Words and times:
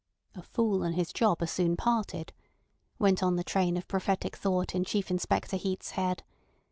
"A 0.33 0.41
fool 0.41 0.81
and 0.81 0.95
his 0.95 1.13
job 1.13 1.43
are 1.43 1.45
soon 1.45 1.77
parted," 1.77 2.33
went 2.97 3.21
on 3.21 3.35
the 3.35 3.43
train 3.43 3.77
of 3.77 3.87
prophetic 3.87 4.35
thought 4.35 4.73
in 4.73 4.83
Chief 4.83 5.11
Inspector 5.11 5.55
Heat's 5.57 5.91
head. 5.91 6.23